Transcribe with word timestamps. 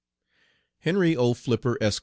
HENRY 0.79 1.15
O. 1.15 1.35
FLIPPER, 1.35 1.77
ESQ. 1.79 1.99